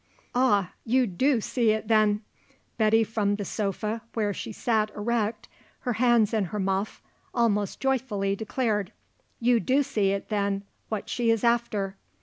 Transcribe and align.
"Ah; 0.33 0.71
you 0.83 1.05
do 1.05 1.39
see 1.41 1.69
it 1.69 1.87
then!" 1.87 2.21
Betty 2.75 3.03
from 3.03 3.35
the 3.35 3.45
sofa 3.45 4.01
where 4.15 4.33
she 4.33 4.51
sat 4.51 4.89
erect, 4.95 5.47
her 5.81 5.93
hands 5.93 6.33
in 6.33 6.45
her 6.45 6.57
muff, 6.59 7.03
almost 7.35 7.79
joyfully 7.79 8.35
declared. 8.35 8.91
"You 9.39 9.59
do 9.59 9.83
see, 9.83 10.17
then, 10.17 10.63
what 10.89 11.07
she 11.07 11.29
is 11.29 11.43
after!" 11.43 11.97